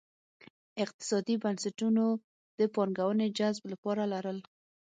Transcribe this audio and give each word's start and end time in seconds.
اقتصادي 0.83 1.35
بنسټونو 1.43 2.05
د 2.59 2.61
پانګونې 2.75 3.27
جذب 3.37 3.63
لپاره 3.73 4.03
لرل. 4.13 4.39